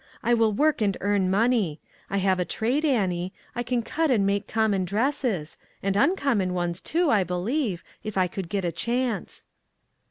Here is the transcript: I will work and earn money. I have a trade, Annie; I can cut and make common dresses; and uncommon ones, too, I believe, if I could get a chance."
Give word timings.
I 0.23 0.33
will 0.33 0.51
work 0.51 0.81
and 0.81 0.97
earn 0.99 1.29
money. 1.29 1.79
I 2.09 2.17
have 2.17 2.39
a 2.39 2.43
trade, 2.43 2.83
Annie; 2.83 3.33
I 3.53 3.61
can 3.61 3.83
cut 3.83 4.09
and 4.09 4.25
make 4.25 4.47
common 4.47 4.83
dresses; 4.83 5.59
and 5.83 5.95
uncommon 5.95 6.55
ones, 6.55 6.81
too, 6.81 7.11
I 7.11 7.23
believe, 7.23 7.83
if 8.03 8.17
I 8.17 8.25
could 8.25 8.49
get 8.49 8.65
a 8.65 8.71
chance." 8.71 9.45